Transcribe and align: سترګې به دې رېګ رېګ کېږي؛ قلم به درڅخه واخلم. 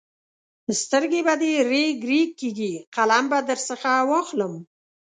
سترګې 0.81 1.21
به 1.27 1.33
دې 1.41 1.53
رېګ 1.71 1.97
رېګ 2.11 2.31
کېږي؛ 2.39 2.73
قلم 2.95 3.25
به 3.31 3.39
درڅخه 3.49 3.93
واخلم. 4.09 4.53